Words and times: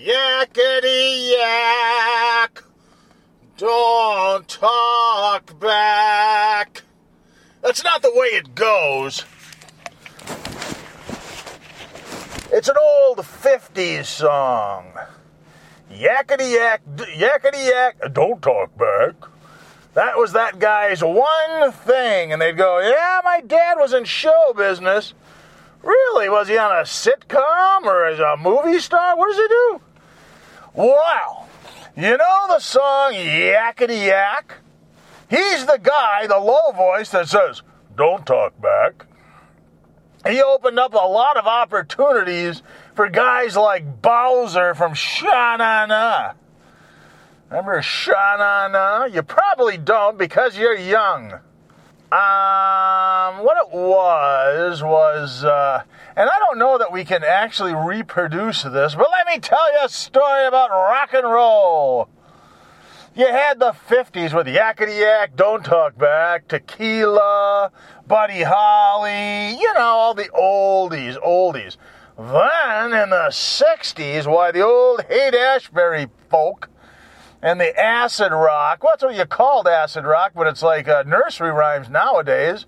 Yakety 0.00 1.32
yak. 1.36 2.64
Don't 3.58 4.48
talk 4.48 5.60
back. 5.60 6.82
That's 7.60 7.84
not 7.84 8.00
the 8.00 8.10
way 8.14 8.28
it 8.28 8.54
goes. 8.54 9.26
It's 12.50 12.68
an 12.68 12.76
old 12.80 13.18
50s 13.18 14.06
song. 14.06 14.94
Yakety 15.92 16.54
yak, 16.54 16.80
yakety 16.96 17.68
yak, 17.68 18.14
don't 18.14 18.40
talk 18.40 18.74
back. 18.78 19.16
That 19.92 20.16
was 20.16 20.32
that 20.32 20.58
guy's 20.58 21.04
one 21.04 21.72
thing. 21.72 22.32
And 22.32 22.40
they'd 22.40 22.56
go, 22.56 22.78
Yeah, 22.78 23.20
my 23.22 23.42
dad 23.42 23.74
was 23.74 23.92
in 23.92 24.04
show 24.04 24.54
business. 24.56 25.12
Really? 25.82 26.30
Was 26.30 26.48
he 26.48 26.56
on 26.56 26.72
a 26.72 26.84
sitcom 26.84 27.84
or 27.84 28.06
as 28.06 28.18
a 28.18 28.38
movie 28.38 28.80
star? 28.80 29.14
What 29.18 29.28
does 29.28 29.36
he 29.36 29.48
do? 29.48 29.80
Wow. 30.74 31.46
You 31.96 32.16
know 32.16 32.46
the 32.48 32.60
song 32.60 33.12
Yakety 33.12 34.06
Yak? 34.06 34.54
He's 35.28 35.66
the 35.66 35.78
guy, 35.82 36.26
the 36.26 36.38
low 36.38 36.72
voice 36.72 37.10
that 37.10 37.28
says, 37.28 37.62
Don't 37.96 38.24
talk 38.24 38.60
back. 38.60 39.06
He 40.26 40.42
opened 40.42 40.78
up 40.78 40.92
a 40.94 40.96
lot 40.96 41.36
of 41.36 41.46
opportunities 41.46 42.62
for 42.94 43.08
guys 43.08 43.56
like 43.56 44.02
Bowser 44.02 44.74
from 44.74 44.94
Sha-Na-Na. 44.94 46.34
Remember 47.48 47.80
Sha-Na-Na? 47.80 49.06
You 49.06 49.22
probably 49.22 49.78
don't 49.78 50.18
because 50.18 50.58
you're 50.58 50.76
young. 50.76 51.40
Um, 52.12 53.44
what 53.44 53.56
it 53.56 53.72
was 53.72 54.82
was, 54.82 55.44
uh, 55.44 55.84
and 56.16 56.28
I 56.28 56.38
don't 56.40 56.58
know 56.58 56.76
that 56.76 56.90
we 56.90 57.04
can 57.04 57.22
actually 57.22 57.72
reproduce 57.72 58.64
this, 58.64 58.96
but 58.96 59.06
let 59.12 59.28
me 59.28 59.38
tell 59.38 59.72
you 59.74 59.78
a 59.84 59.88
story 59.88 60.44
about 60.46 60.70
rock 60.70 61.14
and 61.14 61.22
roll. 61.22 62.08
You 63.14 63.26
had 63.26 63.60
the 63.60 63.72
50s 63.88 64.34
with 64.34 64.48
Yakety 64.48 64.98
Yak, 64.98 65.36
Don't 65.36 65.64
Talk 65.64 65.96
Back, 65.96 66.48
Tequila, 66.48 67.70
Buddy 68.08 68.42
Holly, 68.42 69.56
you 69.60 69.72
know, 69.74 69.80
all 69.80 70.14
the 70.14 70.30
oldies, 70.30 71.16
oldies. 71.24 71.76
Then 72.18 72.92
in 72.92 73.10
the 73.10 73.28
60s, 73.30 74.26
why, 74.26 74.50
the 74.50 74.62
old 74.62 75.04
Haight 75.04 75.34
Ashbury 75.34 76.08
folk 76.28 76.68
and 77.42 77.60
the 77.60 77.78
acid 77.78 78.32
rock. 78.32 78.82
What's 78.82 79.02
what 79.02 79.14
you 79.14 79.24
called 79.24 79.66
acid 79.66 80.04
rock, 80.04 80.32
but 80.34 80.46
it's 80.46 80.62
like 80.62 80.88
uh, 80.88 81.04
nursery 81.06 81.50
rhymes 81.50 81.88
nowadays. 81.88 82.66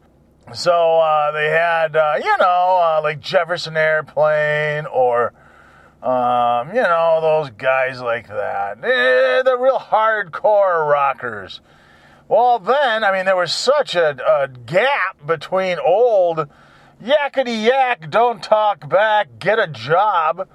So 0.55 0.99
uh, 0.99 1.33
they 1.33 1.49
had, 1.51 1.97
uh, 1.97 2.15
you 2.19 2.37
know, 2.39 2.81
uh, 2.81 3.01
like 3.03 3.21
Jefferson 3.21 3.77
Airplane 3.77 4.87
or, 4.87 5.33
um, 6.03 6.69
you 6.75 6.83
know, 6.83 7.21
those 7.21 7.51
guys 7.51 8.01
like 8.01 8.29
that. 8.29 8.79
Eh, 8.83 9.43
the 9.43 9.57
real 9.59 9.79
hardcore 9.79 10.91
rockers. 10.91 11.61
Well, 12.29 12.59
then, 12.59 13.05
I 13.05 13.13
mean, 13.13 13.25
there 13.25 13.37
was 13.37 13.53
such 13.53 13.95
a, 13.95 14.17
a 14.27 14.49
gap 14.49 15.25
between 15.27 15.79
old 15.79 16.49
yakety 17.03 17.67
yak, 17.67 18.11
don't 18.11 18.43
talk 18.43 18.89
back, 18.89 19.39
get 19.39 19.59
a 19.59 19.67
job 19.67 20.49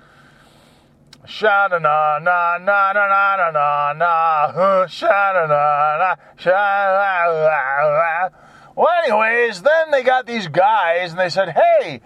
Sha 1.30 1.68
na 1.70 1.78
na 1.78 2.20
na 2.20 2.58
na 2.58 2.94
na 2.94 2.94
na 2.94 3.52
na 3.52 3.92
na 3.92 3.94
na 4.42 4.88
sha 4.88 5.34
na 5.34 5.46
na 5.46 5.98
na 5.98 6.16
sha. 6.38 8.30
Well, 8.78 8.88
anyways, 9.04 9.62
then 9.62 9.92
they 9.92 10.04
got 10.04 10.26
these 10.26 10.48
guys 10.48 11.12
and 11.12 11.20
they 11.20 11.28
said, 11.28 11.50
"Hey, 11.50 12.00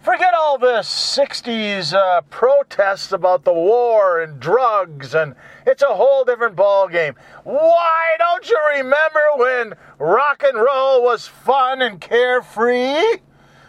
forget 0.00 0.32
all 0.32 0.56
this 0.56 0.88
'60s 0.88 1.92
uh, 1.92 2.22
protests 2.30 3.12
about 3.12 3.44
the 3.44 3.52
war 3.52 4.22
and 4.22 4.40
drugs, 4.40 5.14
and 5.14 5.34
it's 5.66 5.82
a 5.82 5.94
whole 5.94 6.24
different 6.24 6.56
ball 6.56 6.88
game. 6.88 7.14
Why 7.44 8.16
don't 8.18 8.48
you 8.48 8.58
remember 8.76 9.22
when 9.36 9.74
rock 9.98 10.42
and 10.46 10.56
roll 10.56 11.02
was 11.02 11.28
fun 11.28 11.82
and 11.82 12.00
carefree?" 12.00 13.20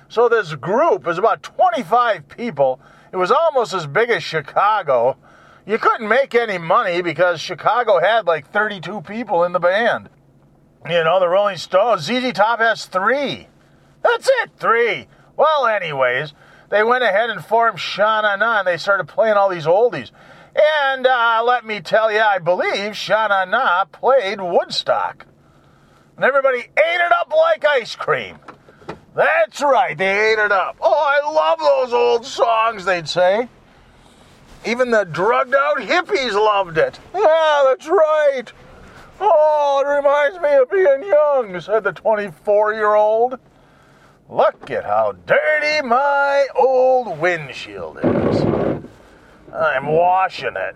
So 0.07 0.29
this 0.29 0.55
group 0.55 1.09
is 1.09 1.17
about 1.17 1.43
25 1.43 2.29
people 2.29 2.79
it 3.13 3.17
was 3.17 3.31
almost 3.31 3.75
as 3.75 3.85
big 3.85 4.09
as 4.09 4.23
Chicago. 4.23 5.17
You 5.67 5.77
couldn't 5.77 6.07
make 6.07 6.33
any 6.33 6.57
money 6.57 7.03
because 7.03 7.39
Chicago 7.39 7.99
had 7.99 8.25
like 8.25 8.51
32 8.51 9.01
people 9.01 9.43
in 9.43 9.51
the 9.51 9.59
band. 9.59 10.09
You 10.89 11.03
know, 11.03 11.19
the 11.19 11.29
Rolling 11.29 11.57
Stones, 11.57 12.01
ZZ 12.05 12.33
Top 12.33 12.57
has 12.57 12.87
three. 12.87 13.47
That's 14.01 14.27
it, 14.41 14.51
three. 14.57 15.07
Well, 15.37 15.67
anyways, 15.67 16.33
they 16.69 16.83
went 16.83 17.03
ahead 17.03 17.29
and 17.29 17.45
formed 17.45 17.79
Sha-Na-Na 17.79 18.59
and 18.59 18.67
they 18.67 18.77
started 18.77 19.07
playing 19.07 19.35
all 19.35 19.49
these 19.49 19.67
oldies. 19.67 20.09
And 20.55 21.05
uh, 21.05 21.43
let 21.45 21.65
me 21.65 21.81
tell 21.81 22.11
you, 22.11 22.19
I 22.19 22.39
believe 22.39 22.97
Sha-Na-Na 22.97 23.85
played 23.85 24.41
Woodstock. 24.41 25.27
And 26.15 26.25
everybody 26.25 26.59
ate 26.59 26.67
it 26.77 27.11
up 27.11 27.31
like 27.31 27.63
ice 27.63 27.95
cream. 27.95 28.39
That's 29.15 29.61
right, 29.61 29.97
they 29.97 30.31
ate 30.31 30.39
it 30.39 30.51
up. 30.51 30.77
Oh, 30.81 30.91
I 30.91 31.31
love 31.31 31.59
those 31.59 31.93
old 31.93 32.25
songs, 32.25 32.85
they'd 32.85 33.07
say. 33.07 33.47
Even 34.65 34.91
the 34.91 35.03
drugged 35.03 35.53
out 35.53 35.77
hippies 35.77 36.33
loved 36.33 36.77
it. 36.77 36.99
Yeah, 37.13 37.63
that's 37.67 37.87
right. 37.87 38.45
Oh, 39.19 39.83
it 39.85 39.89
reminds 39.89 40.39
me 40.39 40.53
of 40.55 40.71
being 40.71 41.09
young, 41.09 41.61
said 41.61 41.83
the 41.83 41.91
24 41.91 42.73
year 42.73 42.95
old. 42.95 43.37
Look 44.29 44.71
at 44.71 44.85
how 44.85 45.13
dirty 45.27 45.85
my 45.87 46.47
old 46.55 47.19
windshield 47.19 47.99
is. 48.03 48.41
I'm 49.53 49.85
washing 49.87 50.55
it. 50.55 50.75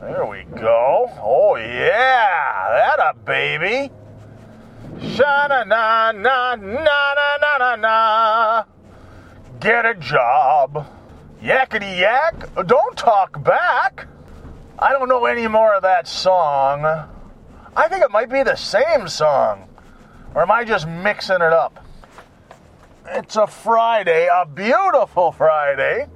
There 0.00 0.24
we 0.24 0.44
go. 0.44 1.10
Oh, 1.20 1.56
yeah, 1.56 2.94
that 2.96 2.98
a 3.00 3.14
baby. 3.14 3.90
Shana 4.98 5.64
na 5.64 6.12
na 6.12 6.56
na 6.56 7.14
na 7.14 7.36
na 7.40 7.58
na 7.58 7.76
na. 7.76 8.64
Get 9.60 9.86
a 9.86 9.94
job. 9.94 10.86
Yakety 11.40 12.00
yak. 12.00 12.66
Don't 12.66 12.96
talk 12.96 13.42
back. 13.44 14.08
I 14.78 14.92
don't 14.92 15.08
know 15.08 15.24
any 15.26 15.46
more 15.46 15.74
of 15.74 15.82
that 15.82 16.08
song. 16.08 16.84
I 17.76 17.88
think 17.88 18.02
it 18.02 18.10
might 18.10 18.28
be 18.28 18.42
the 18.42 18.56
same 18.56 19.06
song. 19.06 19.68
Or 20.34 20.42
am 20.42 20.50
I 20.50 20.64
just 20.64 20.88
mixing 20.88 21.36
it 21.36 21.52
up? 21.52 21.84
It's 23.06 23.36
a 23.36 23.46
Friday, 23.46 24.28
a 24.32 24.46
beautiful 24.46 25.30
Friday. 25.30 26.06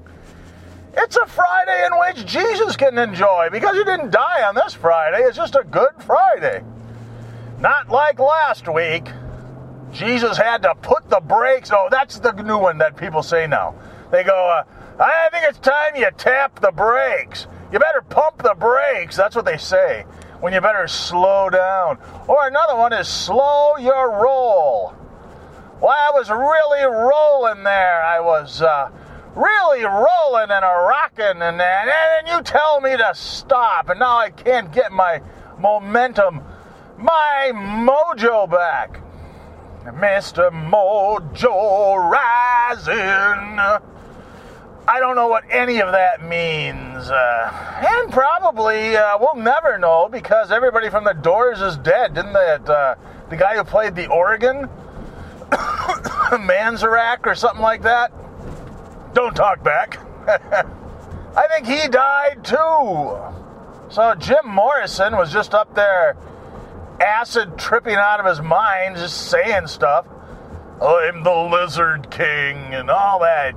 It's 0.97 1.16
a 1.16 1.26
Friday 1.26 1.87
in 1.87 1.92
which 1.98 2.26
Jesus 2.26 2.76
can 2.76 2.98
enjoy 2.98 3.48
because 3.50 3.76
he 3.76 3.84
didn't 3.84 4.10
die 4.10 4.42
on 4.47 4.56
this 4.56 4.75
Friday. 4.75 5.22
It's 5.22 5.37
just 5.37 5.54
a 5.54 5.65
good 5.65 5.92
Friday. 6.04 6.62
Not 7.62 7.90
like 7.90 8.18
last 8.18 8.66
week. 8.66 9.06
Jesus 9.92 10.36
had 10.36 10.62
to 10.62 10.74
put 10.74 11.08
the 11.08 11.20
brakes. 11.20 11.70
Oh, 11.72 11.86
that's 11.92 12.18
the 12.18 12.32
new 12.32 12.58
one 12.58 12.78
that 12.78 12.96
people 12.96 13.22
say 13.22 13.46
now. 13.46 13.76
They 14.10 14.24
go, 14.24 14.34
uh, 14.34 14.64
I 15.00 15.28
think 15.30 15.44
it's 15.48 15.60
time 15.60 15.94
you 15.94 16.08
tap 16.18 16.58
the 16.58 16.72
brakes. 16.72 17.46
You 17.70 17.78
better 17.78 18.02
pump 18.02 18.42
the 18.42 18.56
brakes. 18.58 19.16
That's 19.16 19.36
what 19.36 19.44
they 19.44 19.58
say. 19.58 20.02
When 20.40 20.52
you 20.52 20.60
better 20.60 20.88
slow 20.88 21.50
down. 21.50 21.98
Or 22.26 22.48
another 22.48 22.74
one 22.74 22.92
is 22.92 23.06
slow 23.06 23.76
your 23.76 24.10
roll. 24.10 24.96
Well, 25.80 25.94
I 25.96 26.10
was 26.14 26.30
really 26.30 26.82
rolling 26.82 27.62
there. 27.62 28.02
I 28.02 28.18
was 28.18 28.60
uh, 28.60 28.90
really 29.36 29.84
rolling 29.84 30.50
and 30.50 30.64
a 30.64 30.84
rocking, 30.88 31.42
and 31.42 31.60
then 31.60 31.88
and 31.88 32.26
you 32.26 32.42
tell 32.42 32.80
me 32.80 32.96
to 32.96 33.10
stop, 33.14 33.88
and 33.88 34.00
now 34.00 34.18
I 34.18 34.30
can't 34.30 34.72
get 34.72 34.92
my 34.92 35.20
momentum 35.58 36.42
my 37.02 37.50
mojo 37.54 38.50
back. 38.50 39.00
Mr. 39.84 40.50
Mojo 40.50 42.10
Rising. 42.10 43.58
I 44.88 44.98
don't 45.00 45.16
know 45.16 45.28
what 45.28 45.44
any 45.50 45.80
of 45.80 45.92
that 45.92 46.24
means. 46.24 47.10
Uh, 47.10 47.86
and 47.88 48.12
probably 48.12 48.97
uh, 48.97 49.18
we'll 49.18 49.42
never 49.42 49.78
know 49.78 50.09
because 50.10 50.53
everybody 50.53 50.88
from 50.88 51.04
the 51.04 51.15
Doors 51.15 51.60
is 51.60 51.77
dead, 51.78 52.15
didn't 52.15 52.32
they? 52.32 52.59
Uh, 52.65 52.94
the 53.28 53.36
guy 53.36 53.56
who 53.56 53.65
played 53.65 53.94
the 53.97 54.06
organ, 54.09 54.68
Manzarek 55.50 57.27
or 57.27 57.34
something 57.34 57.62
like 57.62 57.82
that. 57.82 58.12
Don't 59.15 59.34
talk 59.34 59.65
back. 59.65 59.98
I 61.36 61.47
think 61.48 61.66
he 61.66 61.88
died 61.88 62.44
too. 62.44 63.18
So 63.91 64.15
Jim 64.18 64.47
Morrison 64.47 65.16
was 65.16 65.32
just 65.32 65.54
up 65.54 65.74
there 65.74 66.16
acid 67.03 67.59
tripping 67.59 67.97
out 67.97 68.21
of 68.21 68.27
his 68.27 68.41
mind, 68.41 68.97
just 68.97 69.28
saying 69.28 69.66
stuff. 69.66 70.07
I'm 70.81 71.22
the 71.22 71.34
Lizard 71.34 72.10
King 72.10 72.57
and 72.75 72.91
all 72.91 73.21
that 73.21 73.53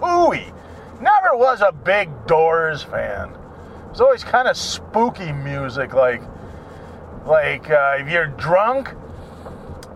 hooey. 0.00 0.52
Never 1.00 1.36
was 1.36 1.60
a 1.60 1.72
big 1.72 2.26
Doors 2.26 2.82
fan. 2.82 3.32
It's 3.90 4.00
always 4.00 4.24
kind 4.24 4.48
of 4.48 4.56
spooky 4.56 5.32
music, 5.32 5.94
like 5.94 6.22
like 7.26 7.70
uh, 7.70 7.96
if 7.98 8.08
you're 8.10 8.26
drunk. 8.26 8.90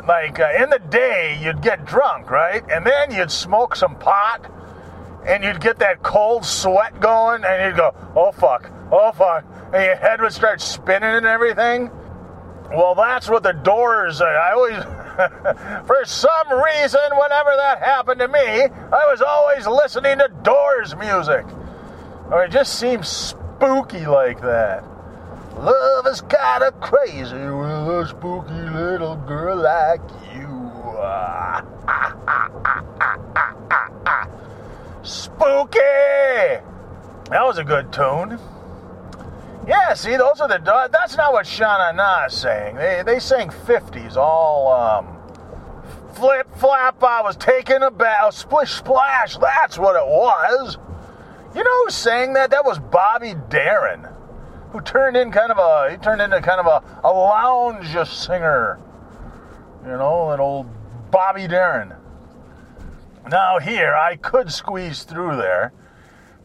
Like 0.07 0.41
uh, 0.41 0.53
in 0.59 0.71
the 0.71 0.81
day, 0.81 1.39
you'd 1.41 1.63
get 1.63 1.85
drunk, 1.85 2.31
right? 2.31 2.63
And 2.71 2.85
then 2.85 3.13
you'd 3.13 3.31
smoke 3.31 3.77
some 3.77 3.97
pot, 3.97 4.51
and 5.25 5.45
you'd 5.45 5.61
get 5.61 5.79
that 5.79 6.03
cold 6.03 6.45
sweat 6.45 6.99
going, 7.01 7.45
and 7.45 7.65
you'd 7.65 7.77
go, 7.77 7.95
oh 8.17 8.33
fuck, 8.33 8.71
oh 8.91 9.13
fuck, 9.13 9.45
and 9.73 9.85
your 9.85 9.97
head 9.97 10.21
would 10.21 10.33
start 10.33 10.61
spinning 10.61 11.15
and 11.15 11.27
everything. 11.27 11.91
Well, 12.75 12.95
that's 12.95 13.29
what 13.29 13.43
the 13.43 13.53
doors. 13.53 14.23
I 14.23 14.53
always, 14.53 14.83
for 15.87 16.05
some 16.05 16.53
reason, 16.53 17.01
whenever 17.19 17.51
that 17.57 17.83
happened 17.83 18.21
to 18.21 18.29
me, 18.29 18.39
I 18.39 19.07
was 19.11 19.21
always 19.21 19.67
listening 19.67 20.19
to 20.19 20.29
Doors 20.43 20.97
music. 20.97 21.45
Or 22.31 22.45
it 22.45 22.51
just 22.51 22.79
seems 22.79 23.09
spooky 23.09 24.07
like 24.07 24.41
that. 24.41 24.85
Love 25.59 26.07
is 26.07 26.23
kinda 26.23 26.73
crazy 26.81 27.35
with 27.35 27.89
a 27.89 28.07
spooky 28.09 28.53
little 28.53 29.17
girl 29.17 29.59
like 29.59 30.01
you. 30.35 30.49
Spooky! 35.03 35.79
That 37.29 37.45
was 37.45 37.59
a 37.59 37.65
good 37.65 37.93
tune. 37.93 38.39
Yeah, 39.67 39.95
see, 39.95 40.17
those 40.17 40.41
are 40.41 40.49
the. 40.49 40.59
That's 40.93 41.17
not 41.17 41.33
what 41.33 41.47
Sha 41.47 41.93
Na 41.93 42.27
is 42.27 42.35
saying. 42.35 42.77
They, 42.77 43.03
they 43.07 43.19
sang 43.21 43.49
50s, 43.49 44.17
all 44.17 44.73
um, 44.73 45.19
flip 46.15 46.53
flap. 46.57 47.03
I 47.03 47.23
was 47.23 47.37
taking 47.37 47.83
a 47.83 47.91
bath, 47.91 48.35
splish 48.35 48.73
splash. 48.73 49.37
That's 49.37 49.79
what 49.79 49.95
it 49.95 50.07
was. 50.07 50.79
You 51.55 51.63
know 51.63 51.85
who 51.85 51.91
sang 51.91 52.33
that? 52.33 52.51
That 52.51 52.65
was 52.65 52.79
Bobby 52.79 53.35
Darin, 53.51 54.07
who 54.73 54.81
turned 54.81 55.17
in 55.17 55.31
kind 55.31 55.53
of 55.53 55.59
a. 55.59 55.93
He 55.93 55.97
turned 55.99 56.21
into 56.21 56.41
kind 56.41 56.61
of 56.61 56.67
a, 56.67 57.07
a 57.07 57.13
lounge 57.13 57.95
singer. 58.09 58.81
You 59.85 59.93
know, 59.93 60.31
an 60.31 60.41
old 60.41 60.67
Bobby 61.11 61.47
Darin. 61.47 61.93
Now, 63.29 63.61
here, 63.61 63.95
I 63.95 64.17
could 64.17 64.51
squeeze 64.51 65.05
through 65.05 65.37
there, 65.37 65.73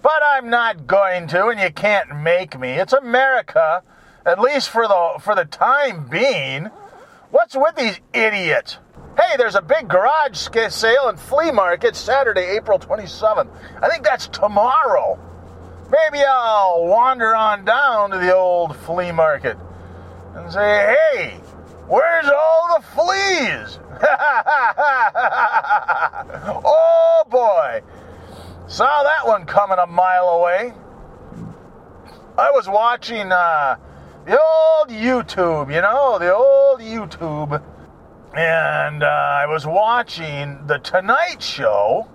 but 0.02 0.22
I'm 0.24 0.50
not 0.50 0.88
going 0.88 1.28
to, 1.28 1.48
and 1.48 1.60
you 1.60 1.72
can't 1.72 2.22
make 2.22 2.60
me. 2.60 2.72
It's 2.72 2.94
America, 2.94 3.84
at 4.26 4.40
least 4.40 4.70
for 4.70 4.88
the, 4.88 5.20
for 5.22 5.36
the 5.36 5.46
time 5.46 6.08
being. 6.08 6.70
What's 7.32 7.56
with 7.56 7.76
these 7.76 8.00
idiots? 8.14 8.78
Hey, 9.18 9.36
there's 9.38 9.56
a 9.56 9.62
big 9.62 9.88
garage 9.88 10.38
sale 10.70 11.10
and 11.10 11.20
flea 11.20 11.52
market 11.52 11.96
Saturday, 11.96 12.56
April 12.56 12.78
27th. 12.78 13.50
I 13.82 13.90
think 13.90 14.04
that's 14.04 14.28
tomorrow. 14.28 15.20
Maybe 15.90 16.24
I'll 16.24 16.86
wander 16.86 17.36
on 17.36 17.66
down 17.66 18.12
to 18.12 18.18
the 18.18 18.36
old 18.36 18.76
flea 18.76 19.12
market 19.12 19.58
and 20.36 20.52
say, 20.52 20.96
hey, 21.14 21.32
where's 21.88 22.28
all 22.28 22.78
the 22.78 22.86
fleas? 22.88 23.80
oh 26.64 27.24
boy. 27.30 27.82
Saw 28.70 29.04
that 29.04 29.26
one 29.26 29.46
coming 29.46 29.78
a 29.80 29.88
mile 29.88 30.28
away. 30.28 30.74
I 32.38 32.52
was 32.52 32.68
watching 32.68 33.32
uh, 33.32 33.78
the 34.26 34.38
old 34.38 34.90
YouTube, 34.90 35.74
you 35.74 35.82
know, 35.82 36.20
the 36.20 36.36
old 36.36 36.82
YouTube. 36.82 37.64
And 38.36 39.04
uh, 39.04 39.08
I 39.08 39.46
was 39.46 39.66
watching 39.66 40.68
The 40.68 40.80
Tonight 40.80 41.42
Show, 41.42 42.10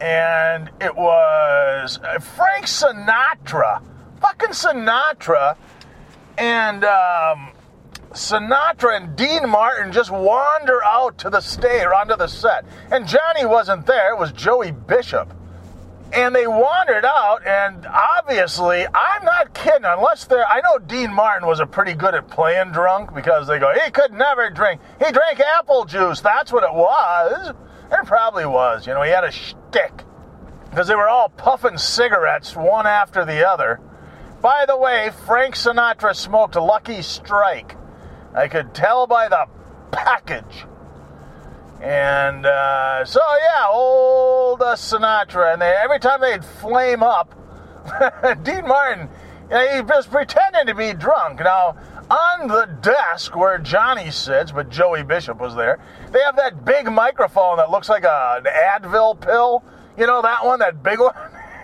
and 0.00 0.68
it 0.80 0.96
was 0.96 2.00
Frank 2.20 2.66
Sinatra. 2.66 3.80
Fucking 4.20 4.50
Sinatra. 4.50 5.56
And 6.36 6.84
um, 6.84 7.52
Sinatra 8.10 8.96
and 8.96 9.14
Dean 9.14 9.48
Martin 9.48 9.92
just 9.92 10.10
wander 10.10 10.82
out 10.82 11.18
to 11.18 11.30
the 11.30 11.40
stage, 11.40 11.84
or 11.84 11.94
onto 11.94 12.16
the 12.16 12.26
set. 12.26 12.64
And 12.90 13.06
Johnny 13.06 13.46
wasn't 13.46 13.86
there, 13.86 14.12
it 14.12 14.18
was 14.18 14.32
Joey 14.32 14.72
Bishop. 14.72 15.32
And 16.14 16.32
they 16.32 16.46
wandered 16.46 17.04
out, 17.04 17.44
and 17.44 17.84
obviously, 17.86 18.86
I'm 18.86 19.24
not 19.24 19.52
kidding, 19.52 19.84
unless 19.84 20.26
they're. 20.26 20.46
I 20.46 20.60
know 20.60 20.78
Dean 20.78 21.12
Martin 21.12 21.48
was 21.48 21.58
a 21.58 21.66
pretty 21.66 21.94
good 21.94 22.14
at 22.14 22.28
playing 22.28 22.70
drunk 22.70 23.12
because 23.12 23.48
they 23.48 23.58
go, 23.58 23.72
he 23.84 23.90
could 23.90 24.12
never 24.12 24.48
drink. 24.50 24.80
He 25.04 25.10
drank 25.10 25.40
apple 25.40 25.84
juice, 25.86 26.20
that's 26.20 26.52
what 26.52 26.62
it 26.62 26.72
was. 26.72 27.52
It 27.90 28.06
probably 28.06 28.46
was, 28.46 28.86
you 28.86 28.94
know, 28.94 29.02
he 29.02 29.10
had 29.10 29.24
a 29.24 29.32
shtick. 29.32 30.04
Because 30.70 30.86
they 30.86 30.94
were 30.94 31.08
all 31.08 31.28
puffing 31.30 31.78
cigarettes 31.78 32.54
one 32.54 32.86
after 32.86 33.24
the 33.24 33.48
other. 33.48 33.80
By 34.40 34.66
the 34.66 34.76
way, 34.76 35.10
Frank 35.26 35.56
Sinatra 35.56 36.14
smoked 36.14 36.54
Lucky 36.54 37.02
Strike. 37.02 37.76
I 38.34 38.46
could 38.46 38.74
tell 38.74 39.06
by 39.06 39.28
the 39.28 39.46
package. 39.90 40.66
And 41.84 42.46
uh, 42.46 43.04
so, 43.04 43.20
yeah, 43.20 43.66
old 43.68 44.62
uh, 44.62 44.74
Sinatra. 44.74 45.52
And 45.52 45.60
they, 45.60 45.68
every 45.70 45.98
time 45.98 46.22
they'd 46.22 46.42
flame 46.42 47.02
up, 47.02 47.34
Dean 48.42 48.66
Martin, 48.66 49.10
he 49.50 49.82
was 49.82 50.06
pretending 50.06 50.66
to 50.66 50.74
be 50.74 50.94
drunk. 50.94 51.40
Now, 51.40 51.76
on 52.10 52.48
the 52.48 52.66
desk 52.80 53.36
where 53.36 53.58
Johnny 53.58 54.10
sits, 54.10 54.50
but 54.50 54.70
Joey 54.70 55.02
Bishop 55.02 55.38
was 55.38 55.54
there, 55.54 55.78
they 56.10 56.20
have 56.20 56.36
that 56.36 56.64
big 56.64 56.90
microphone 56.90 57.58
that 57.58 57.70
looks 57.70 57.90
like 57.90 58.04
a, 58.04 58.42
an 58.42 58.44
Advil 58.46 59.20
pill. 59.20 59.62
You 59.98 60.06
know 60.06 60.22
that 60.22 60.42
one, 60.42 60.60
that 60.60 60.82
big 60.82 60.98
one? 61.00 61.12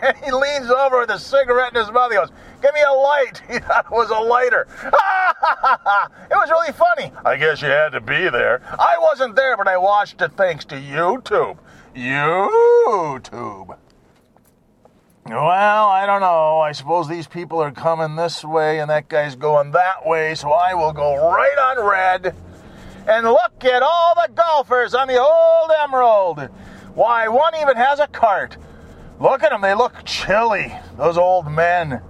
And 0.02 0.16
he 0.24 0.30
leans 0.30 0.70
over 0.70 1.00
with 1.00 1.10
a 1.10 1.18
cigarette 1.18 1.74
in 1.74 1.80
his 1.80 1.92
mouth. 1.92 2.10
He 2.10 2.16
goes, 2.16 2.30
Give 2.62 2.74
me 2.74 2.82
a 2.82 2.92
light. 2.92 3.42
He 3.50 3.58
thought 3.58 3.86
it 3.86 3.90
was 3.90 4.10
a 4.10 4.18
lighter. 4.18 4.66
it 4.82 6.34
was 6.34 6.50
really 6.50 6.72
funny. 6.72 7.12
I 7.24 7.36
guess 7.36 7.60
you 7.62 7.68
had 7.68 7.90
to 7.90 8.00
be 8.00 8.28
there. 8.28 8.62
I 8.78 8.96
wasn't 9.00 9.34
there, 9.34 9.56
but 9.56 9.66
I 9.66 9.76
watched 9.76 10.20
it 10.22 10.32
thanks 10.32 10.64
to 10.66 10.76
YouTube. 10.76 11.58
YouTube. 11.94 13.76
Well, 15.26 15.38
I 15.88 16.06
don't 16.06 16.20
know. 16.20 16.60
I 16.60 16.72
suppose 16.72 17.08
these 17.08 17.26
people 17.26 17.60
are 17.60 17.72
coming 17.72 18.16
this 18.16 18.44
way 18.44 18.80
and 18.80 18.90
that 18.90 19.08
guy's 19.08 19.36
going 19.36 19.72
that 19.72 20.06
way, 20.06 20.34
so 20.34 20.50
I 20.50 20.74
will 20.74 20.92
go 20.92 21.16
right 21.16 21.58
on 21.58 21.86
red. 21.86 22.34
And 23.06 23.26
look 23.26 23.64
at 23.64 23.82
all 23.82 24.14
the 24.14 24.32
golfers 24.32 24.94
on 24.94 25.08
the 25.08 25.20
old 25.20 25.70
Emerald. 25.82 26.48
Why, 26.94 27.28
one 27.28 27.54
even 27.56 27.76
has 27.76 27.98
a 27.98 28.06
cart. 28.06 28.56
Look 29.20 29.42
at 29.42 29.50
them, 29.50 29.60
they 29.60 29.74
look 29.74 30.04
chilly, 30.04 30.74
those 30.96 31.18
old 31.18 31.50
men. 31.52 32.00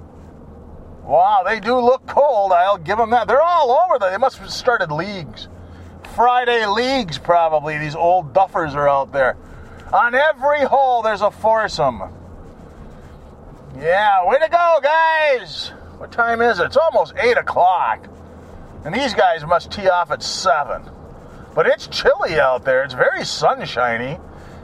Wow, 1.03 1.43
they 1.45 1.59
do 1.59 1.77
look 1.79 2.07
cold, 2.07 2.53
I'll 2.53 2.79
give 2.79 2.99
them 2.99 3.11
that. 3.11 3.27
They're 3.27 3.43
all 3.43 3.73
over 3.73 3.99
there. 3.99 4.13
They 4.13 4.17
must 4.17 4.39
have 4.39 4.51
started 4.51 4.93
leagues. 4.93 5.49
Friday 6.15 6.67
leagues, 6.67 7.19
probably. 7.19 7.79
These 7.79 7.97
old 7.97 8.33
duffers 8.33 8.75
are 8.75 8.89
out 8.89 9.13
there. 9.13 9.37
On 9.93 10.15
every 10.15 10.61
hole, 10.61 11.03
there's 11.03 11.21
a 11.21 11.33
foursome. 11.33 12.01
Yeah, 13.77 14.25
way 14.29 14.39
to 14.39 14.49
go, 14.49 14.81
guys! 14.81 15.73
What 15.99 16.13
time 16.13 16.41
is 16.41 16.61
it? 16.61 16.67
It's 16.67 16.77
almost 16.77 17.15
8 17.17 17.39
o'clock. 17.39 18.07
And 18.85 18.95
these 18.95 19.15
guys 19.15 19.45
must 19.45 19.73
tee 19.73 19.89
off 19.89 20.13
at 20.13 20.23
7. 20.23 20.83
But 21.55 21.67
it's 21.67 21.89
chilly 21.89 22.39
out 22.39 22.65
there. 22.65 22.85
It's 22.85 22.95
very 22.95 23.25
sunshiny. 23.25 24.19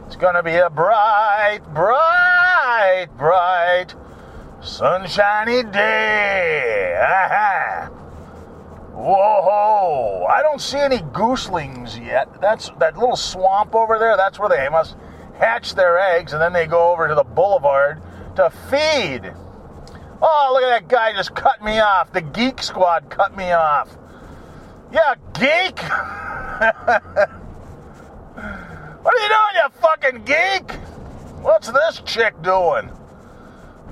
It's 0.06 0.16
gonna 0.16 0.42
be 0.42 0.54
a 0.54 0.70
bright, 0.70 1.60
bright, 1.74 3.08
bright, 3.18 3.94
sunshiny 4.60 5.64
day. 5.64 6.96
Aha. 7.02 7.90
Whoa! 8.92 10.26
I 10.26 10.42
don't 10.42 10.60
see 10.60 10.78
any 10.78 10.98
gooselings 10.98 12.02
yet. 12.04 12.40
That's 12.40 12.70
that 12.78 12.96
little 12.96 13.16
swamp 13.16 13.74
over 13.74 13.98
there. 13.98 14.16
That's 14.16 14.38
where 14.38 14.48
they 14.48 14.68
must 14.68 14.96
hatch 15.38 15.74
their 15.74 15.98
eggs, 15.98 16.32
and 16.32 16.40
then 16.40 16.52
they 16.52 16.66
go 16.66 16.92
over 16.92 17.08
to 17.08 17.14
the 17.14 17.24
boulevard 17.24 18.00
to 18.36 18.50
feed. 18.70 19.32
Oh, 20.22 20.50
look 20.54 20.62
at 20.62 20.82
that 20.82 20.88
guy 20.88 21.12
just 21.14 21.34
cut 21.34 21.62
me 21.62 21.78
off. 21.78 22.12
The 22.12 22.22
Geek 22.22 22.62
Squad 22.62 23.10
cut 23.10 23.36
me 23.36 23.52
off. 23.52 23.96
Yeah, 24.92 25.14
geek. 25.34 25.80
What 29.06 29.14
are 29.14 29.22
you 29.22 29.28
doing, 29.28 29.54
you 29.54 29.68
fucking 29.80 30.24
geek? 30.24 30.72
What's 31.40 31.70
this 31.70 32.02
chick 32.04 32.42
doing? 32.42 32.90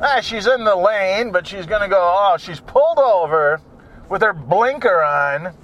Ah, 0.03 0.19
she's 0.21 0.49
in 0.49 0.65
the 0.65 0.75
lane, 0.75 1.31
but 1.31 1.47
she's 1.47 1.67
gonna 1.67 1.89
go. 1.89 2.01
Oh, 2.01 2.37
she's 2.37 2.59
pulled 2.59 2.99
over 2.99 3.61
with 4.09 4.23
her 4.23 4.33
blinker 4.33 5.05
on. 5.05 5.55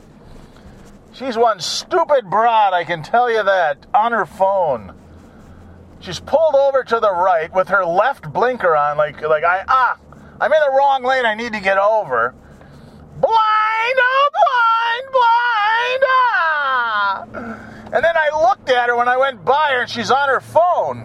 She's 1.13 1.37
one 1.37 1.59
stupid 1.59 2.31
broad, 2.31 2.75
I 2.75 2.85
can 2.85 3.03
tell 3.03 3.29
you 3.29 3.43
that, 3.43 3.85
on 3.93 4.13
her 4.13 4.25
phone. 4.25 4.95
She's 5.99 6.21
pulled 6.21 6.55
over 6.55 6.85
to 6.85 7.01
the 7.01 7.13
right 7.13 7.53
with 7.53 7.71
her 7.71 7.85
left 7.85 8.33
blinker 8.33 8.77
on, 8.77 8.97
like 8.99 9.21
like 9.21 9.43
I 9.43 9.65
ah, 9.67 9.99
I'm 10.41 10.53
in 10.53 10.61
the 10.61 10.77
wrong 10.79 11.03
lane. 11.03 11.27
I 11.27 11.35
need 11.35 11.55
to 11.55 11.61
get 11.61 11.77
over. 11.77 12.37
Blind, 13.19 13.99
oh 13.99 14.29
blind, 14.39 15.13
blind, 15.13 16.03
ah. 16.07 17.67
And 17.93 18.05
then 18.05 18.15
I 18.17 18.31
looked 18.43 18.71
at 18.71 18.89
her 18.89 18.97
when 18.97 19.09
I 19.09 19.17
went 19.17 19.45
by 19.45 19.71
her 19.73 19.81
and 19.83 19.91
she's 19.91 20.11
on 20.11 20.29
her 20.29 20.41
phone. 20.41 21.05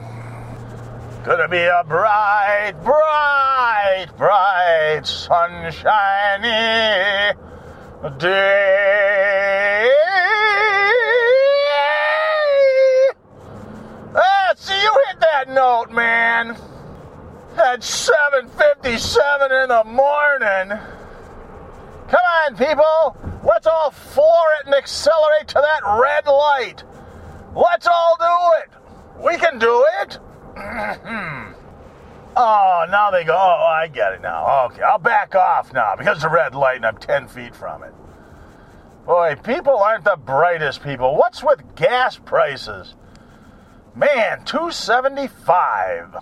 Gonna 1.23 1.47
be 1.47 1.63
a 1.63 1.83
bright, 1.87 2.73
bright, 2.83 4.07
bright, 4.15 5.01
sunshiny 5.05 6.51
day. 8.19 9.89
Ah, 14.15 14.53
see, 14.55 14.79
you 14.79 14.93
hit 15.07 15.19
that 15.21 15.49
note, 15.49 15.91
man. 15.91 16.55
at 17.57 17.81
7:57 17.81 19.63
in 19.63 19.69
the 19.69 19.83
morning. 19.85 20.77
Come 22.09 22.25
on, 22.43 22.55
people. 22.55 23.34
Let's 23.45 23.67
all 23.67 23.91
floor 23.91 24.45
it 24.59 24.65
and 24.65 24.75
accelerate 24.75 25.47
to 25.49 25.61
that 25.61 25.81
red 26.01 26.25
light. 26.25 26.83
Let's 27.55 27.85
all 27.87 28.17
do 28.19 28.35
it. 28.63 28.69
We 29.23 29.37
can 29.37 29.59
do 29.59 29.85
it. 30.01 30.17
oh, 32.35 32.85
now 32.89 33.11
they 33.11 33.23
go. 33.23 33.33
Oh, 33.33 33.65
I 33.65 33.87
get 33.87 34.13
it 34.13 34.21
now. 34.21 34.65
Okay, 34.65 34.81
I'll 34.81 34.97
back 34.97 35.35
off 35.35 35.71
now 35.73 35.95
because 35.95 36.21
the 36.21 36.29
red 36.29 36.55
light 36.55 36.77
and 36.77 36.85
I'm 36.85 36.97
10 36.97 37.27
feet 37.27 37.55
from 37.55 37.83
it. 37.83 37.93
Boy, 39.05 39.35
people 39.43 39.77
aren't 39.77 40.03
the 40.03 40.17
brightest 40.17 40.81
people. 40.81 41.15
What's 41.15 41.43
with 41.43 41.75
gas 41.75 42.17
prices? 42.17 42.95
Man, 43.95 44.43
275. 44.45 46.15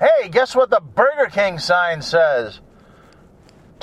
Hey, 0.00 0.28
guess 0.28 0.56
what 0.56 0.70
the 0.70 0.80
Burger 0.80 1.30
King 1.30 1.60
sign 1.60 2.02
says? 2.02 2.60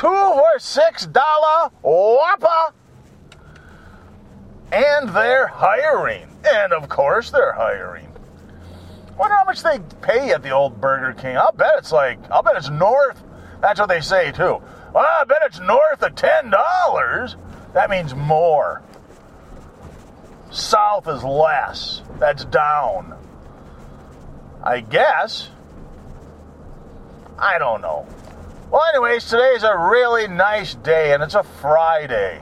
Two 0.01 0.07
for 0.07 0.57
six 0.57 1.05
dollar 1.05 1.69
Whopper. 1.83 2.73
And 4.71 5.09
they're 5.09 5.45
hiring. 5.45 6.27
And 6.43 6.73
of 6.73 6.89
course 6.89 7.29
they're 7.29 7.53
hiring. 7.53 8.11
Wonder 9.15 9.35
how 9.35 9.43
much 9.43 9.61
they 9.61 9.77
pay 10.01 10.31
at 10.31 10.41
the 10.41 10.49
old 10.49 10.81
Burger 10.81 11.13
King. 11.13 11.37
I'll 11.37 11.51
bet 11.51 11.73
it's 11.77 11.91
like 11.91 12.17
I'll 12.31 12.41
bet 12.41 12.55
it's 12.57 12.71
north. 12.71 13.21
That's 13.61 13.79
what 13.79 13.89
they 13.89 14.01
say 14.01 14.31
too. 14.31 14.59
Well, 14.91 15.05
I 15.05 15.23
bet 15.25 15.43
it's 15.43 15.59
north 15.59 16.01
of 16.01 16.15
ten 16.15 16.49
dollars. 16.49 17.35
That 17.75 17.91
means 17.91 18.15
more. 18.15 18.81
South 20.49 21.07
is 21.07 21.23
less. 21.23 22.01
That's 22.17 22.43
down. 22.45 23.13
I 24.63 24.79
guess. 24.79 25.51
I 27.37 27.59
don't 27.59 27.81
know. 27.81 28.07
Well, 28.71 28.85
anyways, 28.93 29.25
today's 29.25 29.63
a 29.63 29.77
really 29.77 30.29
nice 30.29 30.75
day, 30.75 31.13
and 31.13 31.21
it's 31.21 31.35
a 31.35 31.43
Friday. 31.43 32.41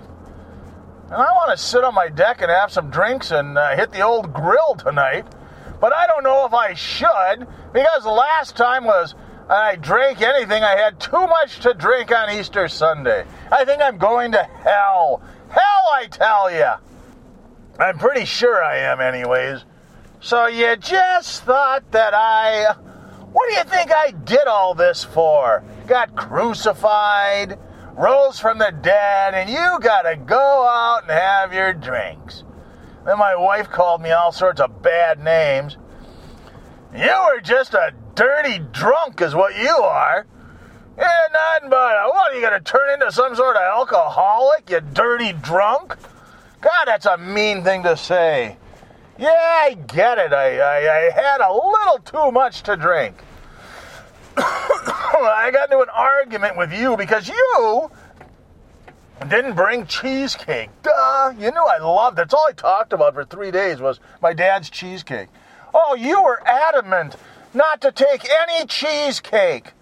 And 1.05 1.15
I 1.15 1.31
want 1.31 1.49
to 1.49 1.57
sit 1.57 1.83
on 1.83 1.95
my 1.95 2.07
deck 2.07 2.43
and 2.43 2.51
have 2.51 2.71
some 2.71 2.91
drinks 2.91 3.31
and 3.31 3.57
uh, 3.57 3.75
hit 3.75 3.91
the 3.91 4.01
old 4.01 4.31
grill 4.31 4.75
tonight. 4.75 5.25
But 5.81 5.91
I 5.91 6.05
don't 6.05 6.21
know 6.21 6.45
if 6.45 6.53
I 6.53 6.75
should, 6.75 7.47
because 7.73 8.03
the 8.03 8.11
last 8.11 8.55
time 8.55 8.85
was 8.85 9.15
I 9.49 9.77
drank 9.77 10.21
anything, 10.21 10.61
I 10.61 10.75
had 10.75 10.99
too 10.99 11.25
much 11.25 11.61
to 11.61 11.73
drink 11.73 12.11
on 12.11 12.29
Easter 12.29 12.67
Sunday. 12.67 13.25
I 13.51 13.65
think 13.65 13.81
I'm 13.81 13.97
going 13.97 14.33
to 14.33 14.43
hell. 14.43 15.23
Hell, 15.49 15.83
I 15.95 16.05
tell 16.11 16.51
you. 16.51 16.69
I'm 17.79 17.97
pretty 17.97 18.25
sure 18.25 18.63
I 18.63 18.77
am, 18.77 19.01
anyways. 19.01 19.65
So 20.19 20.45
you 20.45 20.75
just 20.75 21.43
thought 21.43 21.89
that 21.89 22.13
I. 22.13 22.75
What 23.31 23.49
do 23.49 23.55
you 23.55 23.63
think 23.63 23.91
I 23.91 24.11
did 24.11 24.45
all 24.45 24.75
this 24.75 25.03
for? 25.03 25.63
Got 25.89 26.15
crucified, 26.15 27.57
rose 27.97 28.39
from 28.39 28.59
the 28.59 28.71
dead, 28.83 29.33
and 29.33 29.49
you 29.49 29.79
gotta 29.81 30.17
go 30.17 30.37
out 30.37 31.01
and 31.01 31.11
have 31.11 31.51
your 31.51 31.73
drinks. 31.73 32.43
Then 33.07 33.17
my 33.17 33.35
wife 33.35 33.71
called 33.71 33.99
me 33.99 34.11
all 34.11 34.31
sorts 34.31 34.61
of 34.61 34.83
bad 34.83 35.17
names. 35.17 35.77
You 36.95 37.11
were 37.33 37.41
just 37.41 37.73
a 37.73 37.95
dirty 38.13 38.59
drunk, 38.71 39.19
is 39.19 39.33
what 39.33 39.57
you 39.57 39.75
are. 39.77 40.27
Yeah, 40.95 41.21
nothing 41.33 41.71
but 41.71 41.95
a, 41.95 42.07
what? 42.09 42.33
Are 42.33 42.35
you 42.35 42.41
gonna 42.43 42.59
turn 42.59 42.91
into 42.91 43.11
some 43.11 43.33
sort 43.33 43.55
of 43.55 43.63
alcoholic, 43.63 44.69
you 44.69 44.81
dirty 44.93 45.33
drunk? 45.33 45.97
God, 46.61 46.85
that's 46.85 47.07
a 47.07 47.17
mean 47.17 47.63
thing 47.63 47.81
to 47.81 47.97
say. 47.97 48.57
Yeah, 49.17 49.29
I 49.31 49.73
get 49.87 50.19
it. 50.19 50.33
I, 50.33 50.59
I, 50.59 51.07
I 51.07 51.09
had 51.09 51.41
a 51.41 51.51
little 51.51 51.97
too 52.05 52.31
much 52.31 52.61
to 52.61 52.75
drink. 52.77 53.23
I 55.13 55.49
got 55.51 55.71
into 55.71 55.81
an 55.81 55.89
argument 55.89 56.57
with 56.57 56.71
you 56.71 56.95
because 56.95 57.27
you 57.27 57.91
didn't 59.27 59.55
bring 59.55 59.85
cheesecake. 59.85 60.69
Duh. 60.83 61.33
You 61.37 61.51
knew 61.51 61.65
I 61.65 61.79
loved 61.79 62.17
it. 62.17 62.21
That's 62.21 62.33
all 62.33 62.47
I 62.47 62.53
talked 62.53 62.93
about 62.93 63.13
for 63.13 63.25
three 63.25 63.51
days 63.51 63.81
was 63.81 63.99
my 64.21 64.33
dad's 64.33 64.69
cheesecake. 64.69 65.29
Oh, 65.73 65.95
you 65.95 66.21
were 66.23 66.41
adamant 66.45 67.15
not 67.53 67.81
to 67.81 67.91
take 67.91 68.27
any 68.29 68.65
cheesecake. 68.65 69.73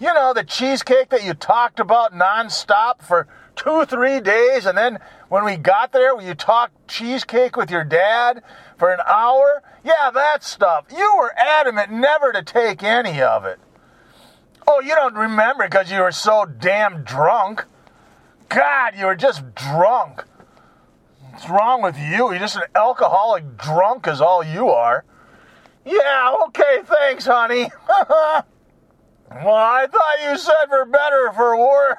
You 0.00 0.12
know, 0.14 0.32
the 0.32 0.44
cheesecake 0.44 1.08
that 1.10 1.24
you 1.24 1.34
talked 1.34 1.80
about 1.80 2.12
nonstop 2.12 3.02
for 3.02 3.26
two, 3.56 3.84
three 3.84 4.20
days, 4.20 4.66
and 4.66 4.78
then 4.78 4.98
when 5.28 5.44
we 5.44 5.56
got 5.56 5.92
there, 5.92 6.20
you 6.20 6.34
talked 6.34 6.88
cheesecake 6.88 7.56
with 7.56 7.70
your 7.70 7.84
dad 7.84 8.42
for 8.76 8.92
an 8.92 9.00
hour? 9.06 9.62
Yeah, 9.82 10.10
that 10.12 10.44
stuff. 10.44 10.86
You 10.96 11.16
were 11.18 11.32
adamant 11.36 11.90
never 11.90 12.32
to 12.32 12.42
take 12.42 12.82
any 12.82 13.20
of 13.20 13.44
it. 13.44 13.58
Oh, 14.70 14.80
you 14.80 14.94
don't 14.94 15.14
remember 15.14 15.64
because 15.64 15.90
you 15.90 16.02
were 16.02 16.12
so 16.12 16.44
damn 16.44 17.02
drunk. 17.02 17.64
God, 18.50 18.92
you 18.98 19.06
were 19.06 19.16
just 19.16 19.54
drunk. 19.54 20.24
What's 21.30 21.48
wrong 21.48 21.80
with 21.80 21.96
you? 21.96 22.30
You're 22.30 22.38
just 22.38 22.56
an 22.56 22.64
alcoholic 22.74 23.56
drunk, 23.56 24.06
is 24.06 24.20
all 24.20 24.44
you 24.44 24.68
are. 24.68 25.06
Yeah, 25.86 26.34
okay, 26.48 26.82
thanks, 26.84 27.24
honey. 27.24 27.70
well, 27.88 28.44
I 29.30 29.86
thought 29.90 30.30
you 30.30 30.36
said 30.36 30.68
for 30.68 30.84
better 30.84 31.32
for 31.32 31.56
worse. 31.56 31.96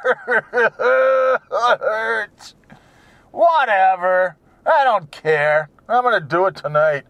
It. 2.21 2.53
Whatever. 3.31 4.37
I 4.63 4.83
don't 4.83 5.09
care. 5.09 5.71
I'm 5.87 6.03
gonna 6.03 6.21
do 6.21 6.45
it 6.45 6.57
tonight. 6.57 7.05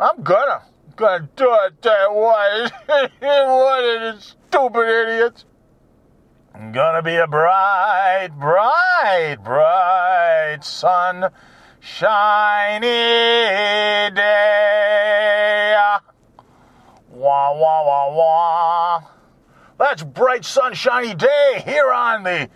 I'm 0.00 0.24
gonna. 0.24 0.64
Gonna 0.96 1.28
do 1.36 1.56
it. 1.64 1.80
that 1.82 2.12
way. 2.12 2.70
what. 3.20 3.46
what 3.46 3.84
is 3.84 4.34
stupid 4.56 4.88
idiots. 4.88 5.44
Gonna 6.72 7.02
be 7.02 7.16
a 7.16 7.26
bright, 7.26 8.30
bright, 8.38 9.36
bright 9.44 10.60
sun 10.62 11.30
shiny 11.78 12.88
day. 14.14 15.76
Wah, 17.10 17.52
wah, 17.52 17.84
wah, 17.84 18.14
wah. 18.14 19.02
That's 19.78 20.02
bright, 20.02 20.46
sunshiny 20.46 21.14
day 21.14 21.62
here 21.62 21.92
on 21.92 22.22
the 22.22 22.48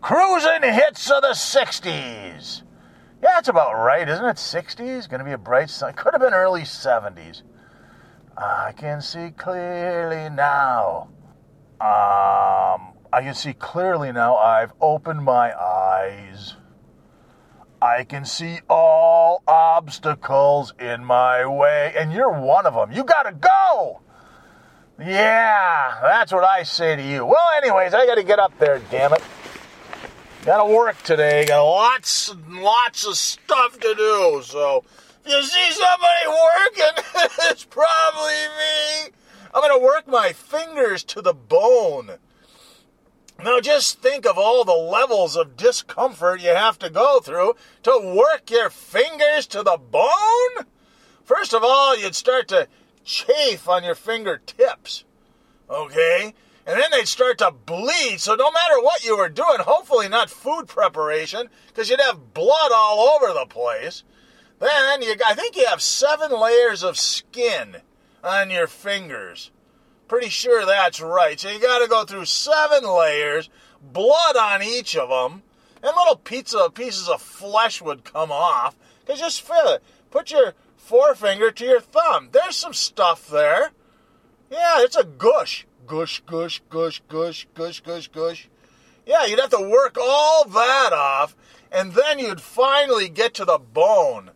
cruising 0.00 0.62
hits 0.62 1.10
of 1.10 1.20
the 1.20 1.34
60s. 1.34 2.62
Yeah, 3.22 3.34
that's 3.34 3.48
about 3.48 3.74
right, 3.74 4.08
isn't 4.08 4.24
it? 4.24 4.36
60s? 4.36 5.06
Gonna 5.06 5.24
be 5.24 5.32
a 5.32 5.38
bright 5.38 5.68
sun. 5.68 5.92
Could 5.92 6.14
have 6.14 6.22
been 6.22 6.32
early 6.32 6.62
70s. 6.62 7.42
I 8.38 8.72
can 8.74 9.02
see 9.02 9.32
clearly 9.36 10.30
now. 10.30 11.08
Um, 11.82 12.94
I 13.12 13.22
can 13.22 13.34
see 13.34 13.54
clearly 13.54 14.12
now. 14.12 14.36
I've 14.36 14.72
opened 14.80 15.24
my 15.24 15.52
eyes. 15.52 16.54
I 17.80 18.04
can 18.04 18.24
see 18.24 18.60
all 18.70 19.42
obstacles 19.48 20.72
in 20.78 21.04
my 21.04 21.44
way, 21.44 21.92
and 21.98 22.12
you're 22.12 22.30
one 22.30 22.66
of 22.66 22.74
them. 22.74 22.92
You 22.92 23.02
gotta 23.02 23.32
go! 23.32 24.00
Yeah, 25.00 25.98
that's 26.00 26.32
what 26.32 26.44
I 26.44 26.62
say 26.62 26.94
to 26.94 27.02
you. 27.02 27.26
Well, 27.26 27.50
anyways, 27.56 27.94
I 27.94 28.06
gotta 28.06 28.22
get 28.22 28.38
up 28.38 28.56
there, 28.60 28.80
damn 28.88 29.12
it. 29.14 29.22
Gotta 30.44 30.72
work 30.72 31.02
today. 31.02 31.44
Got 31.46 31.64
lots 31.64 32.30
and 32.30 32.62
lots 32.62 33.04
of 33.04 33.16
stuff 33.16 33.80
to 33.80 33.94
do, 33.96 34.42
so 34.44 34.84
if 35.24 35.32
you 35.32 35.42
see 35.42 35.72
somebody 35.72 36.28
working, 36.28 37.04
it's 37.50 37.64
probably 37.64 38.46
me. 38.58 39.10
I'm 39.54 39.60
gonna 39.60 39.78
work 39.78 40.08
my 40.08 40.32
fingers 40.32 41.04
to 41.04 41.20
the 41.20 41.34
bone. 41.34 42.12
Now 43.42 43.60
just 43.60 44.00
think 44.00 44.24
of 44.24 44.38
all 44.38 44.64
the 44.64 44.72
levels 44.72 45.36
of 45.36 45.56
discomfort 45.56 46.40
you 46.40 46.50
have 46.50 46.78
to 46.78 46.88
go 46.88 47.20
through 47.20 47.54
to 47.82 48.14
work 48.16 48.50
your 48.50 48.70
fingers 48.70 49.46
to 49.48 49.62
the 49.62 49.78
bone. 49.78 50.66
First 51.24 51.52
of 51.52 51.62
all, 51.64 51.96
you'd 51.96 52.14
start 52.14 52.48
to 52.48 52.68
chafe 53.04 53.68
on 53.68 53.84
your 53.84 53.94
fingertips. 53.94 55.04
Okay? 55.68 56.34
And 56.66 56.80
then 56.80 56.90
they'd 56.92 57.08
start 57.08 57.38
to 57.38 57.50
bleed. 57.50 58.20
So 58.20 58.34
no 58.34 58.50
matter 58.52 58.80
what 58.80 59.04
you 59.04 59.16
were 59.16 59.28
doing, 59.28 59.58
hopefully 59.58 60.08
not 60.08 60.30
food 60.30 60.68
preparation, 60.68 61.48
because 61.68 61.90
you'd 61.90 62.00
have 62.00 62.34
blood 62.34 62.70
all 62.72 63.08
over 63.08 63.32
the 63.32 63.46
place. 63.46 64.04
Then 64.60 65.02
you, 65.02 65.16
I 65.26 65.34
think 65.34 65.56
you 65.56 65.66
have 65.66 65.82
seven 65.82 66.30
layers 66.30 66.84
of 66.84 66.96
skin 66.96 67.78
on 68.22 68.50
your 68.50 68.66
fingers. 68.66 69.50
Pretty 70.08 70.28
sure 70.28 70.66
that's 70.66 71.00
right. 71.00 71.38
So 71.38 71.50
you 71.50 71.60
got 71.60 71.80
to 71.80 71.88
go 71.88 72.04
through 72.04 72.26
seven 72.26 72.84
layers, 72.84 73.48
blood 73.80 74.36
on 74.36 74.62
each 74.62 74.96
of 74.96 75.08
them, 75.08 75.42
and 75.82 75.96
little 75.96 76.16
pizza 76.16 76.70
pieces 76.72 77.08
of 77.08 77.22
flesh 77.22 77.80
would 77.82 78.04
come 78.04 78.30
off. 78.30 78.76
Cause 79.06 79.18
just 79.18 79.42
feel 79.42 79.68
it. 79.68 79.82
Put 80.10 80.30
your 80.30 80.54
forefinger 80.76 81.50
to 81.50 81.64
your 81.64 81.80
thumb. 81.80 82.28
There's 82.32 82.56
some 82.56 82.74
stuff 82.74 83.28
there. 83.28 83.70
Yeah, 84.50 84.76
it's 84.78 84.96
a 84.96 85.04
gush. 85.04 85.66
Gush, 85.86 86.22
gush, 86.26 86.62
gush, 86.68 87.02
gush, 87.08 87.46
gush, 87.54 87.80
gush, 87.80 88.08
gush. 88.08 88.48
Yeah, 89.06 89.24
you'd 89.24 89.40
have 89.40 89.50
to 89.50 89.68
work 89.68 89.96
all 90.00 90.44
that 90.44 90.92
off, 90.92 91.34
and 91.72 91.92
then 91.92 92.18
you'd 92.18 92.40
finally 92.40 93.08
get 93.08 93.34
to 93.34 93.44
the 93.44 93.58
bone. 93.58 94.30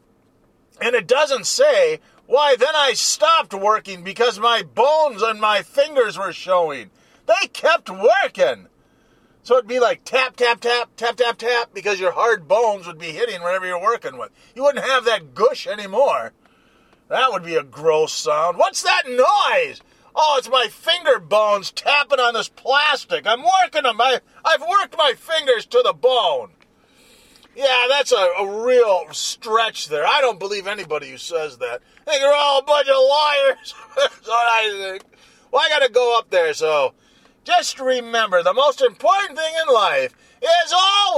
And 0.81 0.95
it 0.95 1.07
doesn't 1.07 1.47
say 1.47 2.01
Why, 2.27 2.57
then 2.57 2.75
I 2.75 2.93
stopped 2.95 3.55
working 3.55 4.03
because 4.03 4.39
my 4.39 4.63
bones 4.63 5.23
and 5.23 5.41
my 5.41 5.63
fingers 5.63 6.19
were 6.19 6.33
showing. 6.33 6.91
They 7.27 7.47
kept 7.49 7.89
working. 7.89 8.67
So 9.43 9.57
it'd 9.57 9.69
be 9.69 9.79
like 9.79 10.05
tap, 10.05 10.35
tap, 10.35 10.61
tap, 10.61 10.91
tap, 10.97 11.17
tap, 11.17 11.39
tap, 11.39 11.71
because 11.73 12.01
your 12.01 12.11
hard 12.13 12.49
bones 12.49 12.87
would 12.87 12.99
be 12.99 13.13
hitting 13.13 13.43
whatever 13.43 13.67
you're 13.67 13.81
working 13.81 14.19
with. 14.19 14.31
You 14.57 14.65
wouldn't 14.65 14.85
have 14.85 15.05
that 15.05 15.35
gush 15.35 15.69
anymore. 15.69 16.33
That 17.09 17.31
would 17.31 17.45
be 17.45 17.55
a 17.55 17.63
gross 17.63 18.13
sound. 18.13 18.59
What's 18.59 18.83
that 18.83 19.05
noise? 19.07 19.81
Oh, 20.17 20.35
it's 20.39 20.49
my 20.49 20.67
finger 20.69 21.21
bones 21.21 21.71
tapping 21.71 22.19
on 22.19 22.35
this 22.35 22.49
plastic. 22.49 23.25
I'm 23.25 23.43
working 23.43 23.85
them. 23.85 24.01
I, 24.01 24.21
I've 24.45 24.63
worked 24.63 24.99
my 24.99 25.13
fingers 25.17 25.65
to 25.67 25.83
the 25.85 25.93
bone. 25.93 26.56
Yeah, 27.57 27.87
that's 27.89 28.13
a, 28.13 28.17
a 28.17 28.65
real 28.67 29.07
stretch 29.13 29.89
there. 29.89 30.07
I 30.07 30.21
don't 30.21 30.39
believe 30.39 30.67
anybody 30.67 31.11
who 31.11 31.17
says 31.17 31.57
that. 31.57 31.81
I 32.07 32.11
think 32.11 32.21
they're 32.21 32.35
all 32.35 32.59
a 32.59 32.63
bunch 32.63 32.87
of 32.87 32.97
liars. 32.97 33.75
that's 33.97 34.29
what 34.29 34.47
I 34.47 34.91
think. 34.91 35.05
Well, 35.51 35.63
I 35.65 35.71
got 35.71 35.87
to 35.87 35.91
go 35.91 36.19
up 36.19 36.29
there, 36.29 36.53
so 36.53 36.93
just 37.45 37.81
remember 37.81 38.43
the 38.43 38.53
most 38.53 38.83
important 38.83 39.39
thing 39.39 39.55
in 39.67 39.73
life 39.73 40.15
is 40.43 40.73
always. 40.75 41.07